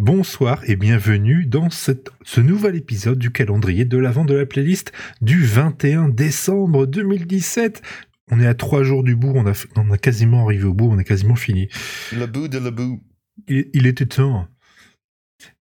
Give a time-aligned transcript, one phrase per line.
[0.00, 4.90] Bonsoir et bienvenue dans cette, ce nouvel épisode du calendrier de l'avant de la playlist
[5.20, 7.80] du 21 décembre 2017.
[8.32, 10.90] On est à trois jours du bout, on a, on a quasiment arrivé au bout,
[10.90, 11.68] on a quasiment fini.
[12.12, 13.04] Le bout de le bout.
[13.46, 14.48] Il, il était temps.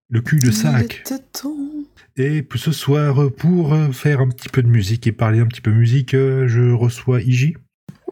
[0.09, 1.03] Le cul de sac.
[1.05, 1.55] Il était temps.
[2.17, 5.61] Et ce soir, pour euh, faire un petit peu de musique et parler un petit
[5.61, 7.55] peu musique, euh, je reçois Iji,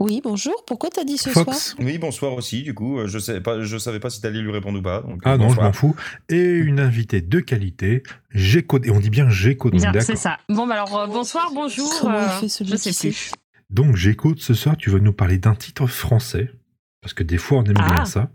[0.02, 0.64] Oui, bonjour.
[0.66, 1.74] Pourquoi t'as dit ce Fox.
[1.74, 1.86] soir?
[1.86, 2.98] Oui, bonsoir aussi, du coup.
[3.00, 5.02] euh, Je sais pas, je savais pas si t'allais lui répondre ou pas.
[5.02, 5.96] donc, Ah euh, non, je m'en fous.
[6.30, 8.02] Et une invitée de qualité,
[8.32, 8.80] Géco.
[8.84, 9.70] Et on dit bien Géco.
[9.70, 10.08] donc Bien, d'accord.
[10.08, 10.40] c'est ça.
[10.50, 11.88] Bon, bah alors, euh, bonsoir, bonjour.
[12.02, 13.32] Comment il euh, fait celui je sais plus.
[13.70, 16.52] Donc Géco, ce soir, tu vas nous parler d'un titre français.
[17.02, 17.94] Parce que des fois, on aime Ah.
[17.94, 18.30] bien ça.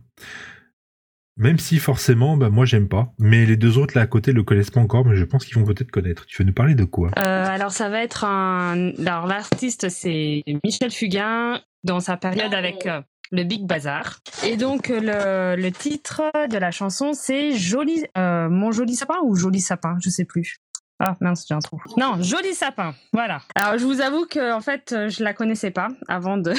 [1.39, 3.13] Même si forcément, bah, moi, j'aime pas.
[3.19, 5.59] Mais les deux autres là à côté le connaissent pas encore, mais je pense qu'ils
[5.59, 6.25] vont peut-être connaître.
[6.27, 7.11] Tu veux nous parler de quoi?
[7.19, 8.93] Euh, alors, ça va être un.
[9.07, 14.19] Alors, l'artiste, c'est Michel Fugain, dans sa période avec euh, le Big Bazar.
[14.45, 18.05] Et donc, le, le titre de la chanson, c'est Joli.
[18.17, 20.57] euh, Mon joli sapin ou Joli sapin Je sais plus.
[20.99, 21.79] Ah mince, j'ai un trou.
[21.99, 22.95] Non, Joli sapin.
[23.13, 23.43] Voilà.
[23.55, 26.55] Alors, je vous avoue que, en fait, je la connaissais pas avant de.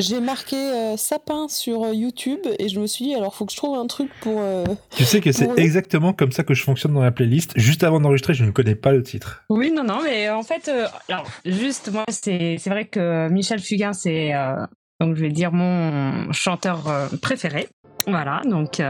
[0.00, 3.52] J'ai marqué euh, sapin sur euh, YouTube et je me suis dit, alors faut que
[3.52, 4.40] je trouve un truc pour.
[4.40, 4.64] euh,
[4.96, 7.52] Tu sais que c'est le- exactement comme ça que je fonctionne dans la playlist.
[7.54, 9.44] Juste avant d'enregistrer, je ne connais pas le titre.
[9.50, 13.60] Oui, non, non, mais en fait, euh, alors, juste, moi, c'est c'est vrai que Michel
[13.60, 14.56] Fugain, c'est, euh,
[15.00, 17.68] donc, je vais dire, mon chanteur euh, préféré.
[18.08, 18.80] Voilà, donc.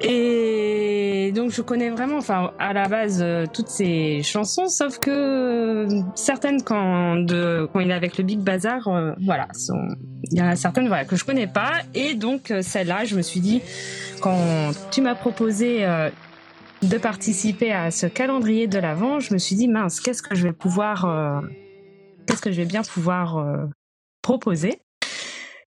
[0.00, 5.10] Et donc, je connais vraiment, enfin, à la base, euh, toutes ses chansons, sauf que
[5.10, 9.48] euh, certaines, quand, de, quand il est avec le Big Bazar, euh, voilà,
[10.30, 11.72] il y en a certaines voilà, que je connais pas.
[11.94, 13.62] Et donc, celle-là, je me suis dit,
[14.20, 14.38] quand
[14.90, 15.86] tu m'as proposé
[16.82, 20.44] de participer à ce calendrier de l'Avent, je me suis dit mince, qu'est-ce que je
[20.44, 21.42] vais pouvoir,
[22.26, 23.68] qu'est-ce que je vais bien pouvoir
[24.22, 24.80] proposer?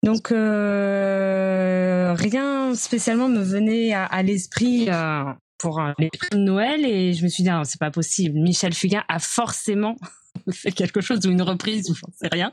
[0.06, 5.24] Donc euh, rien spécialement me venait à, l'esprit euh,
[5.58, 8.38] pour euh, l'esprit de Noël et je me suis dit non, c'est pas possible.
[8.38, 9.96] Michel Fugain a forcément
[10.52, 12.52] fait quelque chose ou une reprise ou j'en sais rien.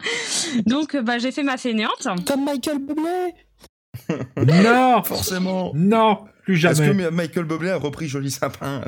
[0.65, 2.07] Donc euh, bah j'ai fait ma fainéante.
[2.25, 3.35] Comme Michael Bublé
[4.37, 5.71] non Forcément.
[5.75, 8.81] Non Plus Est-ce que jamais Michael Bublé a repris Joli Sapin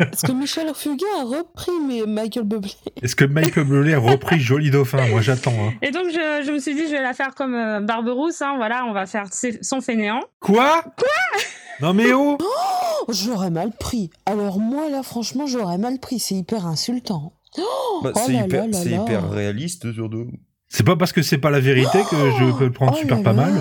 [0.00, 2.70] Est-ce que Michel Fugain a repris mais Michael Bublé
[3.02, 5.52] Est-ce que Michael Bublé a repris Joli Dauphin Moi, j'attends.
[5.52, 5.74] hein.
[5.82, 8.54] Et donc je, je me suis dit je vais la faire comme euh, Barberousse, hein,
[8.56, 9.26] voilà, on va faire
[9.60, 10.20] son fainéant.
[10.40, 10.82] Quoi?
[10.96, 11.42] Quoi?
[11.80, 14.08] Non mais oh Oh, J'aurais mal pris.
[14.26, 16.18] Alors moi là, franchement, j'aurais mal pris.
[16.18, 17.34] C'est hyper insultant.
[17.58, 20.26] Oh, Bah, oh C'est hyper, hyper réaliste, surtout.
[20.68, 23.22] C'est pas parce que c'est pas la vérité que je peux le prendre Oh super
[23.22, 23.52] pas mal.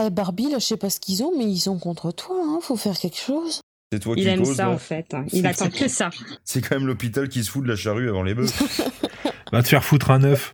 [0.00, 2.36] Eh, Barbie, là, je sais pas ce qu'ils ont, mais ils sont contre toi.
[2.42, 2.58] Hein.
[2.62, 3.60] Faut faire quelque chose.
[3.92, 4.70] C'est toi Il qui aime ça là.
[4.70, 5.14] en fait.
[5.14, 5.24] hein.
[5.32, 6.10] Il attend que ça.
[6.44, 8.52] C'est quand même l'hôpital qui se fout de la charrue avant les bœufs.
[9.52, 10.52] Va te faire foutre un œuf.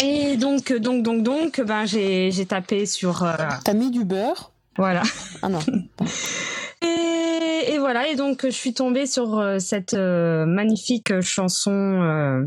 [0.00, 3.32] Et donc, donc, donc, donc, ben j'ai j'ai tapé sur euh,
[3.64, 5.02] T'as mis du beurre voilà.
[5.40, 5.60] Ah non.
[6.82, 8.08] Et, et voilà.
[8.08, 12.44] Et donc je suis tombée sur euh, cette euh, magnifique chanson euh,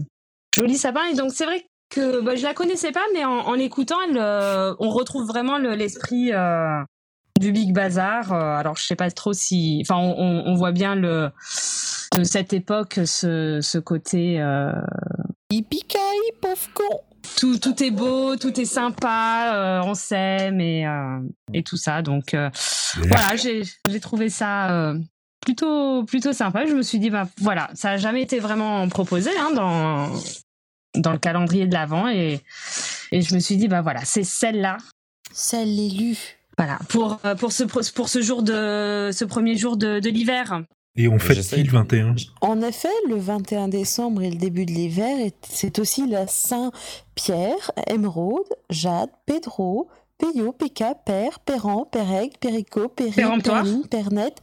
[0.55, 1.05] Joli sapin.
[1.11, 4.17] Et donc c'est vrai que bah, je la connaissais pas, mais en, en l'écoutant, elle,
[4.17, 6.79] euh, on retrouve vraiment le- l'esprit euh,
[7.39, 8.33] du Big Bazar.
[8.33, 11.29] Euh, alors je sais pas trop si, enfin, on, on- on voit bien le
[12.15, 14.39] de cette époque ce, ce côté.
[14.41, 14.71] euh,
[16.41, 16.83] pauvre con
[17.37, 21.19] tout, tout est beau, tout est sympa, euh, on s'aime et, euh,
[21.53, 22.01] et tout ça.
[22.01, 22.49] Donc euh,
[23.09, 24.97] voilà, j'ai j'ai trouvé ça euh,
[25.41, 26.65] plutôt, plutôt sympa.
[26.65, 30.07] Je me suis dit, bah voilà, ça n'a jamais été vraiment proposé hein, dans,
[30.97, 32.41] dans le calendrier de l'Avent et,
[33.11, 34.77] et je me suis dit, bah voilà, c'est celle-là.
[35.31, 36.17] Ça l'élu.
[36.57, 40.61] Voilà, pour, euh, pour, ce, pour ce jour de ce premier jour de, de l'hiver.
[40.95, 41.59] Et on fait J'essaye.
[41.61, 45.77] qui le 21 En effet, le 21 décembre et le début de l'hiver, est- c'est
[45.77, 49.87] aussi la Saint-Pierre, Émeraude, Jade, Pedro,
[50.17, 53.63] Peyo, Péka, Père, Perran, Pérègue, Péricot, Périne, Péremptoire.
[53.63, 54.41] Perline, Pernette,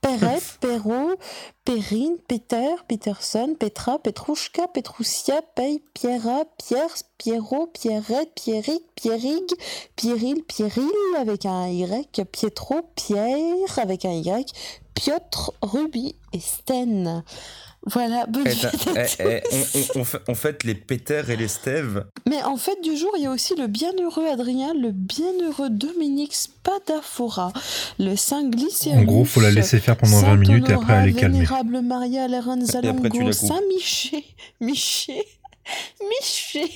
[0.00, 1.16] Perrette, Perrault,
[1.64, 9.50] Perrine, Peter, Peterson, Petra, Petrouchka, Petrousia, Paye, Pierra, Pierre, Pierrot, Pierrette, Pierrick, Pierrig,
[9.96, 14.52] Pierril, Pierril avec un Y, Pietro, Pierre avec un Y,
[14.94, 17.24] Piotr, Ruby et Sten.
[17.86, 19.42] Voilà, bonne Eh, fête t'as- à eh,
[19.74, 19.84] eh,
[20.28, 22.06] on, fête les pétères et les stèves.
[22.26, 26.34] Mais en fait du jour, il y a aussi le bienheureux Adrien, le bienheureux Dominique
[26.34, 27.52] Spadafora,
[27.98, 28.98] le Saint Glycérus.
[28.98, 31.38] En gros, faut la laisser faire pendant 20 minutes et après elle est calmer.
[31.40, 33.32] Vénérable Maria Lorenza Et après, tu la Longo.
[33.32, 34.24] Saint Miché,
[34.62, 35.22] Miché,
[36.08, 36.70] Miché,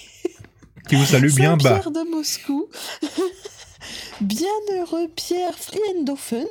[0.88, 1.81] Qui vous salue bien bas.
[1.82, 2.66] Saint-Pierre de Moscou.
[4.20, 6.46] Bienheureux Pierre Fliendofen,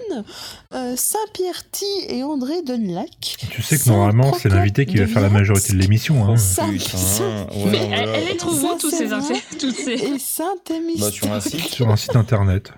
[0.74, 3.38] euh, Saint-Pierre T et André Denlac.
[3.50, 6.26] Tu sais que normalement, c'est l'invité qui va faire la majorité de l'émission.
[6.26, 6.38] Hein.
[6.38, 9.08] Saint- ouais, Mais ouais, elle, elle où tous ces
[9.60, 9.94] toutes ces...
[9.94, 11.00] Et Saint-Émile.
[11.00, 11.60] Bah, sur un site.
[11.68, 12.72] Sur un site internet.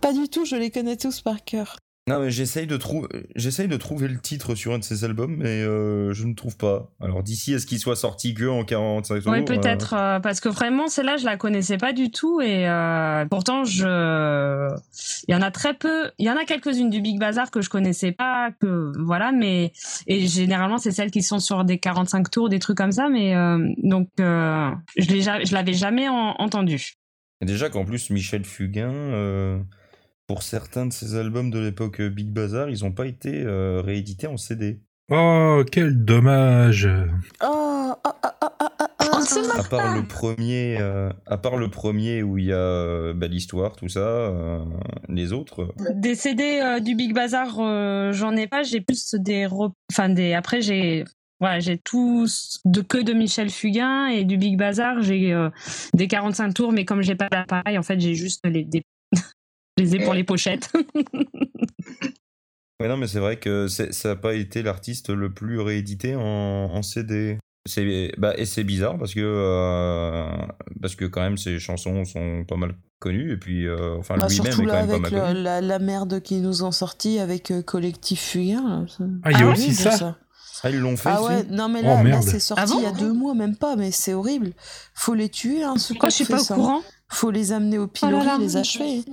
[0.00, 1.76] Pas du tout, je les connais tous par cœur.
[2.06, 5.36] Non, mais j'essaye de, trou- j'essaye de trouver le titre sur un de ces albums,
[5.38, 6.92] mais euh, je ne trouve pas.
[7.00, 9.32] Alors d'ici à ce qu'il soit sorti que en 45 tours.
[9.32, 12.68] Oui, euh, peut-être, euh, parce que vraiment, celle-là, je la connaissais pas du tout et
[12.68, 14.68] euh, pourtant, je,
[15.26, 17.62] il y en a très peu, il y en a quelques-unes du Big Bazar que
[17.62, 19.72] je connaissais pas, que voilà, mais
[20.06, 23.34] et généralement, c'est celles qui sont sur des 45 tours, des trucs comme ça, mais
[23.34, 24.68] euh, donc, euh,
[24.98, 26.92] je l'ai, ja- je l'avais jamais en- entendu.
[27.40, 29.58] Déjà qu'en plus, Michel Fugain, euh,
[30.26, 33.82] pour certains de ses albums de l'époque euh, Big Bazar, ils n'ont pas été euh,
[33.84, 34.80] réédités en CD.
[35.10, 36.88] Oh, quel dommage.
[37.42, 39.60] Oh, ah, ah, ah, ah, ah, ah, se ah.
[39.60, 43.26] À part le premier, euh, à part le premier où il y a euh, bah,
[43.26, 44.64] l'histoire, tout ça, euh,
[45.10, 45.60] les autres.
[45.80, 49.46] euh, Des CD euh, du Big Bazar, euh, j'en ai pas, j'ai plus des,
[49.92, 51.04] enfin des, après j'ai.
[51.40, 55.50] Voilà, j'ai tous de que de Michel Fugain et du Big Bazar, j'ai euh,
[55.92, 58.82] des 45 tours, mais comme j'ai pas l'appareil, en fait, j'ai juste les, des...
[59.78, 60.70] je les ai pour les pochettes.
[62.80, 66.20] Ouais, non, mais c'est vrai que ça n'a pas été l'artiste le plus réédité en,
[66.22, 67.38] en CD.
[67.66, 70.26] C'est, bah, et c'est bizarre parce que, euh,
[70.82, 74.26] parce que quand même ses chansons sont pas mal connues et puis euh, enfin Bah,
[74.28, 75.42] lui-même est quand là même pas avec mal le- connu.
[75.44, 78.54] la, la merde qu'ils nous ont sorti avec euh, Collectif c'est
[79.22, 80.18] Ah, il y a Ah aussi ça.
[80.62, 82.22] Ah ils l'ont fait Ah aussi ouais, non mais Oh, là, merde.
[82.22, 84.52] c'est sorti Ah bon il y a deux mois, même pas, mais c'est horrible.
[84.94, 86.54] Faut les tuer, hein, ceux qui Pourquoi ont je suis pas au ça.
[86.54, 88.38] courant Faut les amener au pilori, Oh là là.
[88.38, 89.04] les achever.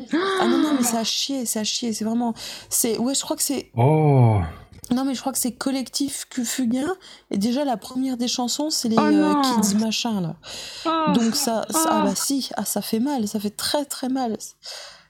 [0.42, 2.34] Ah non, non, mais ça a chier, ça a chier, c'est vraiment...
[2.70, 3.70] c'est Ouais, je crois que c'est...
[3.76, 4.40] Oh,
[4.92, 6.96] Non, mais je crois que c'est Collectif Fugain,
[7.30, 9.36] et déjà la première des chansons, c'est les Oh euh.
[9.42, 10.36] Kids machin, là.
[10.86, 11.12] Oh.
[11.14, 12.08] Donc ça, ça- ah Oh.
[12.08, 14.38] bah si, ah, ça fait mal, ça fait très très mal.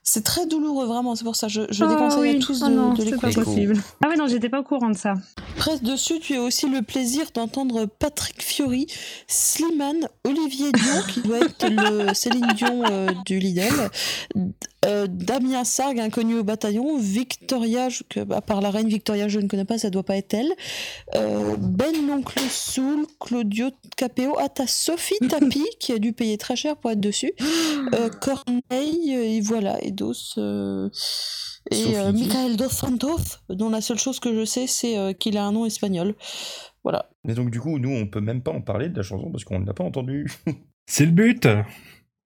[0.03, 2.35] C'est très douloureux, vraiment, c'est pour ça, je, je Ah déconseille oui.
[2.37, 3.75] à tous de, Ah non, de c'est pas possible.
[4.03, 5.13] Ah ouais, non, j'étais pas au courant de ça.
[5.57, 8.87] Presque dessus, tu as aussi le plaisir d'entendre Patrick Fiori,
[9.27, 13.89] Slimane, Olivier Dion, qui doit être le Céline Dion euh, du Lidl,
[14.85, 19.39] euh, Damien Sargue, inconnu au bataillon, Victoria, je- que, à part la reine Victoria, je
[19.39, 20.51] ne connais pas, ça doit pas être elle,
[21.15, 26.55] euh, Ben l'oncle Soul, Claudio Capéo, ah t'as Sophie Tapi, qui a dû payer très
[26.55, 27.33] cher pour être dessus,
[27.93, 30.13] euh, Corneille, et voilà, et Dos...
[30.37, 30.89] euh,
[31.69, 33.19] et euh, Michael Dos Santos,
[33.49, 36.15] dont la seule chose que je sais, c'est euh, qu'il a un nom espagnol.
[36.83, 37.07] Voilà.
[37.23, 39.43] Mais donc du coup nous on peut même pas en parler de la chanson parce
[39.43, 40.25] qu'on ne l'a pas entendue.
[40.87, 41.47] c'est le but.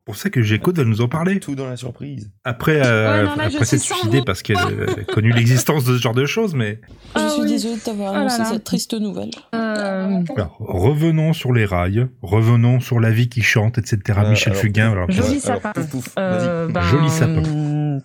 [0.06, 1.40] Pour ça que Géco doit nous en parler.
[1.40, 2.31] Tout dans la surprise.
[2.44, 4.24] Après, euh, Ouais, non, là, je après s'être sans suicidé vous.
[4.25, 6.80] parce qu'elle a connu l'existence de ce genre de choses, mais
[7.16, 7.48] Ah je suis oui.
[7.50, 8.46] désolée de t'avoir Oh annoncé là.
[8.46, 9.31] cette triste nouvelle.
[9.56, 14.00] Euh, alors, revenons sur les rails, revenons sur la vie qui chante, etc.
[14.24, 15.72] Euh, Michel alors, Fugain, alors, Joli Ouais, alors, sapin.
[15.81, 16.74] pouf, pouf, euh, vas-y.
[16.74, 18.00] ben, Joli sapin.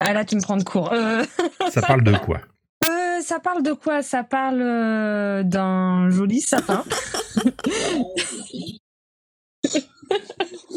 [0.00, 0.92] Ah là, tu me prends de court.
[0.92, 1.22] Euh,
[1.70, 2.40] ça parle de quoi?
[2.86, 4.02] Euh, ça parle de quoi?
[4.02, 6.82] Ça parle euh, d'un joli sapin.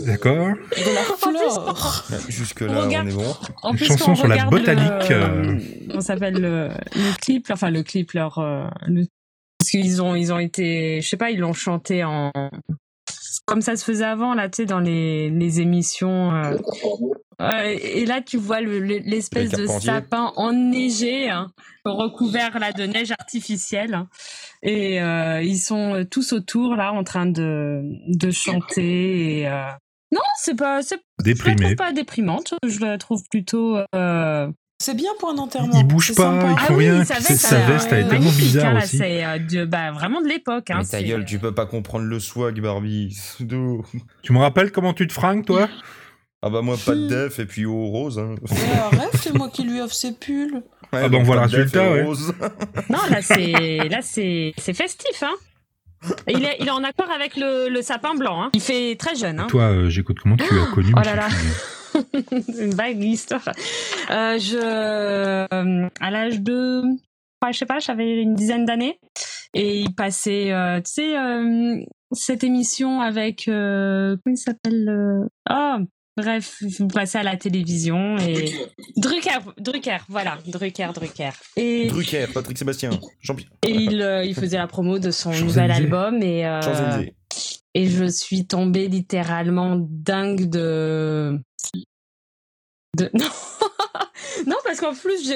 [0.05, 2.05] D'accord De la flore.
[2.29, 3.07] Jusque là Regarde.
[3.07, 3.35] on est bon.
[3.63, 5.59] En Une plus, chanson sur la botanique, le- euh.
[5.94, 8.38] On s'appelle le, le clip, enfin le clip, leur.
[8.39, 9.05] euh, le-
[9.59, 12.31] Parce qu'ils ont, ils ont été, je sais pas, ils l'ont chanté en.
[13.45, 16.33] Comme ça se faisait avant, là, tu sais, dans les, les émissions.
[16.33, 16.57] euh.
[17.83, 21.51] Et là, tu vois le- le- l'espèce Le de sapin enneigé, hein,
[21.85, 23.93] recouvert là de neige artificielle.
[23.93, 24.07] hein.
[24.63, 29.41] Et euh, ils sont euh, tous autour, là, en train de, de chanter.
[29.41, 29.61] Et, euh,
[30.12, 32.54] Non, c'est pas, c'est je la trouve pas déprimante.
[32.65, 33.77] Je la trouve plutôt.
[33.95, 34.50] euh,
[34.81, 35.77] C'est bien pour un enterrement.
[35.77, 36.51] Ils bougent c'est pas, sympa.
[36.51, 38.98] ils font rien, sa puis veste, sa veste, elle est tellement magnifique, bizarre hein, aussi.
[38.98, 40.70] C'est euh, bah, vraiment de l'époque.
[40.72, 43.17] Hein, Mais ta gueule, tu peux pas comprendre le swag, Barbie.
[43.39, 45.67] Tu me rappelles comment tu te fringues, toi?
[46.43, 48.20] Ah bah moi, pas de def et puis au rose.
[48.20, 48.36] Hein.
[48.50, 48.58] Ouais,
[49.00, 50.53] arrête, c'est moi qui lui offre ses pulls.
[50.93, 52.03] Ouais, Ah bah, on voit le résultat, ouais.
[52.03, 52.31] rose.
[52.89, 55.24] Non, là, c'est là, c'est c'est festif.
[55.24, 55.34] Hein.
[56.27, 58.44] Il, est, il est en accord avec le, le sapin blanc.
[58.44, 58.50] Hein.
[58.54, 59.39] Il fait très jeune.
[59.39, 59.48] Hein.
[59.48, 61.27] Toi, euh, j'écoute comment tu as connu Oh là là.
[62.60, 63.48] Une vague histoire.
[64.10, 66.84] Euh, je, euh, à l'âge de,
[67.51, 69.00] je sais pas, j'avais une dizaine d'années
[69.54, 75.77] et il passait, euh, tu sais, cette émission avec, comment il s'appelle Oh,
[76.17, 78.51] bref, il passait à la télévision et
[78.97, 81.29] Drucker, Drucker, voilà, Drucker, Drucker.
[81.55, 82.89] Et, Drucker, Patrick Sébastien,
[83.21, 83.51] Jean-Pierre.
[83.65, 86.45] et il, euh, il faisait la promo de son nouvel album et.
[86.45, 87.05] euh,
[87.74, 91.39] et je suis tombée littéralement dingue de.
[92.97, 93.09] de...
[93.19, 93.25] Non,
[94.47, 95.31] non parce qu'en plus,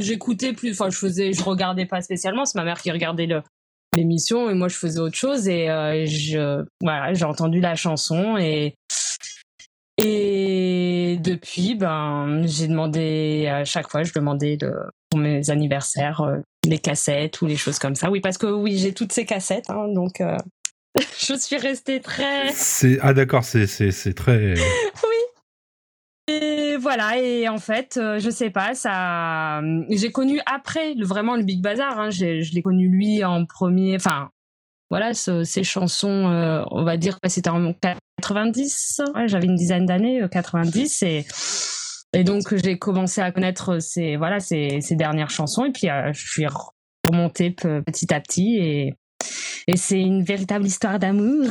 [0.00, 0.72] j'écoutais plus.
[0.72, 2.44] Enfin, je faisais, je regardais pas spécialement.
[2.44, 3.42] C'est ma mère qui regardait le-
[3.96, 5.48] l'émission et moi, je faisais autre chose.
[5.48, 8.76] Et euh, je, voilà, j'ai entendu la chanson et.
[9.98, 14.72] Et depuis, ben, j'ai demandé à chaque fois, je demandais le,
[15.10, 18.10] pour mes anniversaires euh, les cassettes ou les choses comme ça.
[18.10, 20.36] Oui, parce que oui, j'ai toutes ces cassettes, hein, donc euh,
[20.96, 22.50] je suis restée très.
[22.52, 24.54] C'est ah d'accord, c'est c'est c'est très
[25.04, 25.14] Oui.
[26.26, 29.60] Et voilà, et en fait, euh, je sais pas, ça.
[29.90, 32.00] J'ai connu après le- vraiment le Big Bazar.
[32.00, 33.94] Hein, je l'ai connu lui en premier.
[33.96, 34.30] Enfin,
[34.94, 37.72] voilà, ce- ces chansons, euh, on va dire que c'était en
[38.22, 39.00] 90.
[39.16, 41.26] Ouais, j'avais une dizaine d'années, euh, 90, et
[42.16, 46.12] et donc j'ai commencé à connaître ces voilà ces, ces dernières chansons, et puis euh,
[46.12, 46.46] je suis
[47.04, 48.94] remontée pe- petit à petit, et
[49.66, 51.48] et c'est une véritable histoire d'amour.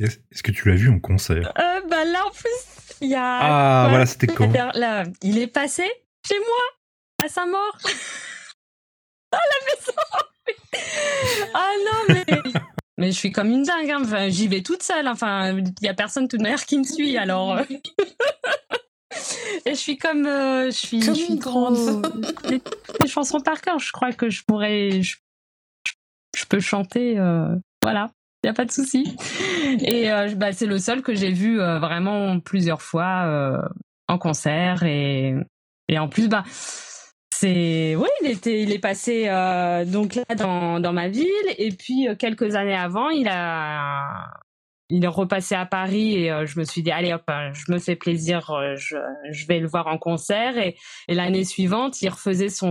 [0.00, 1.52] Est-ce que tu l'as vu en concert?
[1.58, 3.20] Euh, bah là en plus, il y a.
[3.22, 4.50] Ah, ouais, voilà, c'était quand?
[4.74, 5.84] là, il est passé
[6.26, 7.78] chez moi à sa mort.
[9.32, 9.92] à la maison.
[11.54, 12.24] ah non mais.
[12.96, 14.02] Mais je suis comme une dingue, hein.
[14.04, 15.08] Enfin, j'y vais toute seule.
[15.08, 17.58] Enfin, il y a personne de toute manière qui me suit, alors.
[19.66, 22.02] Et je suis comme, euh, je suis, Comme je suis une grande.
[22.02, 22.12] trop-
[22.50, 22.60] les,
[23.02, 23.78] les chansons par cœur.
[23.78, 25.16] Je crois que je pourrais, je,
[26.36, 28.10] je peux chanter, euh, voilà,
[28.42, 29.16] il y a pas de souci.
[29.80, 33.60] Et euh, bah, c'est le seul que j'ai vu vraiment plusieurs fois
[34.08, 35.34] en concert et
[35.88, 36.44] et en plus bah
[37.48, 41.28] oui il était il est passé euh, donc là dans dans ma ville.
[41.58, 44.30] Et puis euh, quelques années avant il a
[44.90, 47.78] il est repassé à Paris et euh, je me suis dit allez hop je me
[47.78, 48.96] fais plaisir je,
[49.30, 50.56] je vais le voir en concert.
[50.58, 50.76] Et,
[51.08, 52.70] l'année suivante il refaisait son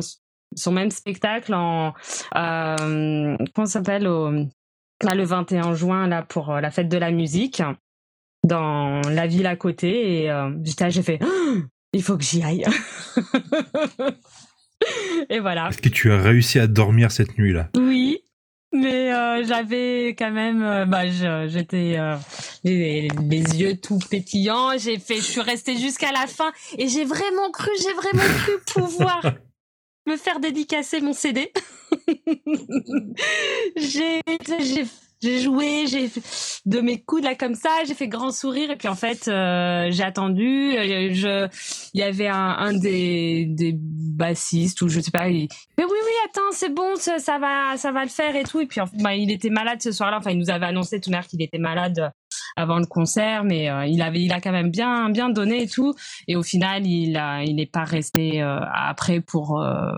[0.55, 1.93] son même spectacle en
[2.33, 7.61] comment s'appelle là, le 21 juin là pour la fête de la musique
[8.43, 10.23] dans la ville à côté.
[10.23, 11.19] Et j'étais j'ai fait
[11.93, 12.65] il faut que j'y aille
[15.29, 15.69] et voilà.
[15.69, 17.69] Est-ce que tu as réussi à dormir cette nuit-là?
[17.77, 18.23] Oui
[18.73, 21.07] mais euh, j'avais quand même euh, bah
[21.47, 22.15] j'étais euh,
[22.63, 27.05] les, les yeux tout pétillants j'ai fait je suis restée jusqu'à la fin et j'ai
[27.05, 29.33] vraiment cru j'ai vraiment cru pouvoir
[30.07, 31.53] me faire dédicacer mon CD
[33.77, 34.21] j'ai
[34.59, 34.85] j'ai
[35.23, 36.09] j'ai joué, j'ai
[36.65, 39.87] de mes coudes là comme ça, j'ai fait grand sourire et puis en fait euh,
[39.89, 40.75] j'ai attendu.
[40.77, 41.47] euh, Je,
[41.93, 45.29] il y avait un, un des, des bassistes ou je sais pas.
[45.29, 48.59] Il, mais oui oui attends c'est bon ça, va ça va le faire et tout
[48.59, 50.17] et puis en fait, bah, il était malade ce soir-là.
[50.17, 52.11] Enfin il nous avait annoncé tout à l'heure qu'il était malade
[52.55, 55.67] avant le concert, mais euh, il avait il a quand même bien bien donné et
[55.67, 55.93] tout.
[56.27, 59.93] Et au final il a il n'est pas resté euh, après pour euh,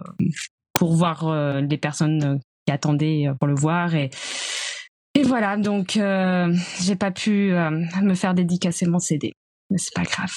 [0.73, 4.09] pour voir euh, les personnes qui attendaient pour le voir et
[5.15, 9.33] et voilà, donc euh, j'ai pas pu euh, me faire dédicacer mon CD,
[9.69, 10.33] mais c'est pas grave.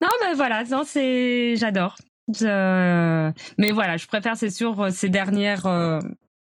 [0.00, 1.96] Non, mais voilà, non, c'est j'adore.
[2.28, 6.00] Mais voilà, je préfère c'est sûr euh, ces dernières euh,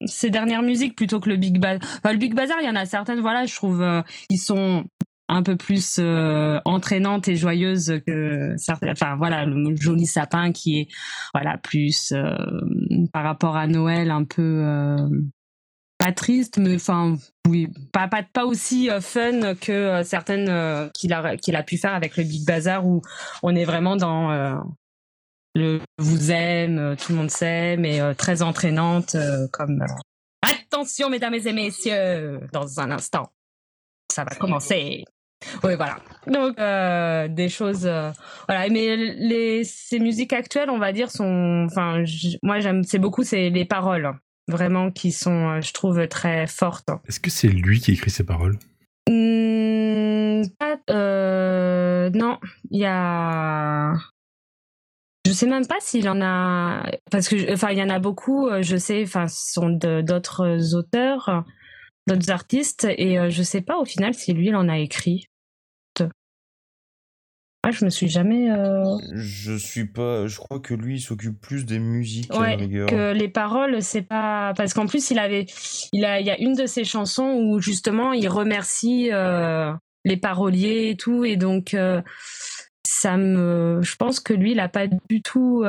[0.05, 1.81] ces dernières musiques plutôt que le Big Bazar.
[2.05, 3.85] Le Big Bazar, il y en a certaines, voilà, je trouve
[4.29, 4.85] ils sont
[5.27, 8.91] un peu plus euh, entraînantes et joyeuses que certaines.
[8.91, 10.87] Enfin voilà, le joli sapin qui est
[11.33, 12.13] voilà plus
[13.13, 14.63] par rapport à Noël un peu.
[16.01, 17.15] Pas triste, mais enfin,
[17.47, 21.61] oui, pas, pas, pas aussi euh, fun que euh, certaines euh, qu'il a, qu'il a
[21.61, 23.03] pu faire avec le Big Bazar où
[23.43, 24.63] on est vraiment dans
[25.53, 29.15] le vous aime, tout le monde s'aime et très entraînante
[29.51, 29.85] comme.
[30.41, 33.31] Attention, mesdames et messieurs, dans un instant,
[34.11, 35.03] ça va commencer.
[35.63, 35.97] Oui, voilà.
[36.25, 36.55] Donc
[37.35, 37.83] des choses,
[38.47, 38.69] voilà.
[38.69, 42.03] Mais les ces musiques actuelles, on va dire, sont, enfin,
[42.41, 44.15] moi j'aime, c'est beaucoup, c'est les paroles
[44.47, 46.89] vraiment qui sont, euh, je trouve, très fortes.
[47.07, 48.57] Est-ce que c'est lui qui écrit ces paroles?
[50.57, 53.93] Pas- euh, non, il y a.
[55.25, 58.47] Je sais même pas s'il en a, parce que, enfin, il y en a beaucoup.
[58.47, 61.45] euh, Je sais, enfin, ce sont d'autres auteurs,
[62.07, 65.27] d'autres artistes, et je sais pas au final si lui il en a écrit.
[67.71, 68.49] Je me suis jamais.
[68.51, 70.27] euh, Je suis pas.
[70.27, 72.87] Je crois que lui, il s'occupe plus des musiques à la Ouais, rigueur.
[72.87, 75.45] que les paroles, c'est pas parce qu'en plus il avait,
[75.93, 79.71] il a, il y a une de ses chansons où justement il remercie euh,
[80.05, 82.01] les paroliers et tout, et donc euh,
[82.85, 85.63] ça me, je pense que lui il a pas du tout.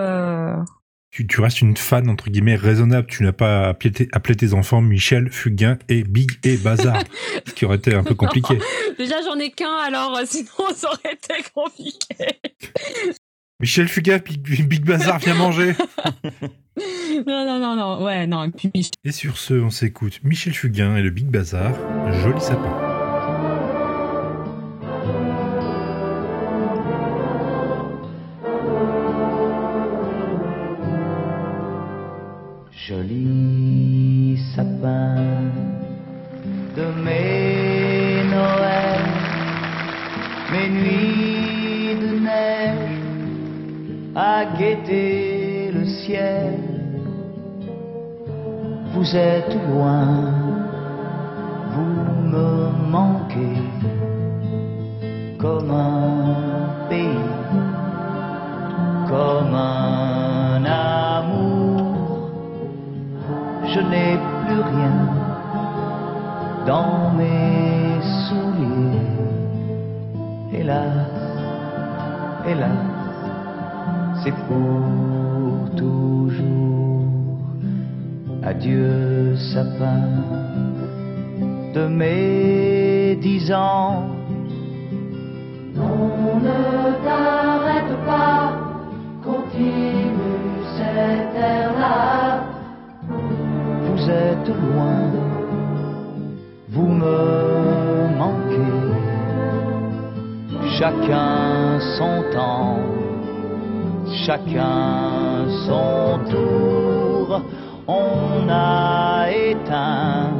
[1.12, 3.06] Tu, tu restes une fan, entre guillemets, raisonnable.
[3.06, 7.04] Tu n'as pas appelé tes, appelé tes enfants Michel, Fugain et Big et Bazar.
[7.46, 8.58] ce qui aurait été un peu compliqué.
[8.98, 12.40] Déjà j'en ai qu'un, alors euh, sinon ça aurait été compliqué.
[13.60, 15.74] Michel Fugain, Big, Big Bazar, viens manger
[17.26, 18.44] non non non non, ouais non.
[18.44, 21.74] Et puis Et sur ce, on s'écoute Michel Fugain et le Big Bazar,
[22.22, 22.81] Joli Sapin.
[44.44, 46.58] Guetter le ciel.
[48.94, 50.06] Vous êtes loin,
[51.74, 51.94] vous
[52.32, 53.62] me manquez
[55.38, 56.12] comme un
[59.12, 62.30] comme un amour.
[63.72, 64.96] Je n'ai plus rien
[66.66, 69.00] dans mes souliers.
[70.58, 71.08] Hélas,
[72.46, 72.91] hélas,
[74.22, 77.08] c'est pour toujours.
[78.42, 80.02] Adieu, sapin
[81.74, 84.04] de mes dix ans.
[85.76, 88.52] On ne t'arrête pas,
[89.24, 92.44] continue cette air-là.
[93.86, 94.98] Vous êtes loin,
[96.68, 98.80] vous me manquez.
[100.78, 102.78] Chacun son temps,
[104.26, 107.42] chacun son tour.
[107.86, 110.30] On a éteint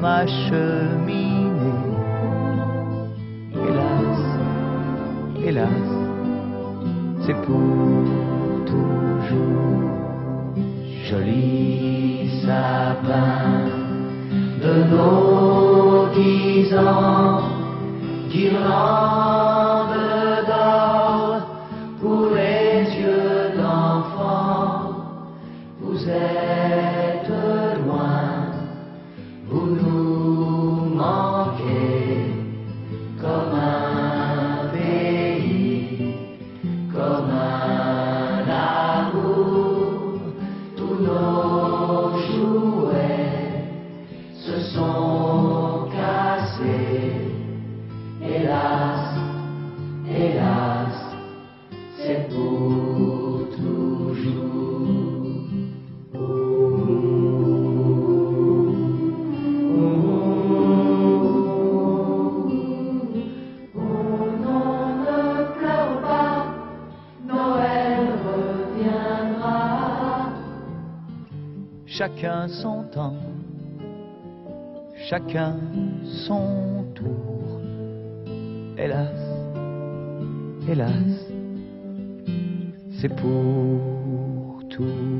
[0.00, 1.80] ma cheminée.
[3.54, 4.20] Hélas,
[5.46, 5.84] hélas,
[7.24, 8.04] c'est pour
[8.66, 9.54] toujours.
[11.08, 13.68] Joli sapin
[14.62, 17.40] de nos dix ans,
[18.30, 19.83] guirlande
[29.54, 29.93] vous
[71.96, 73.14] Chacun son temps,
[75.08, 75.54] chacun
[76.26, 77.60] son tour.
[78.76, 79.16] Hélas,
[80.68, 80.90] hélas,
[83.00, 85.13] c'est pour toujours.